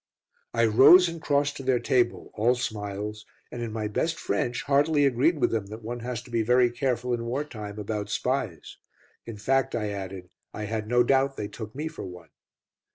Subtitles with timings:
[0.55, 5.05] I rose and crossed to their table, all smiles, and in my best French heartily
[5.05, 8.77] agreed with them that one has to be very careful in war time about spies.
[9.27, 12.29] In fact, I added, I had no doubt they took me for one.